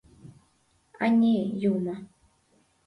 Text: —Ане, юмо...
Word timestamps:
—Ане, 1.05 1.35
юмо... 1.71 1.95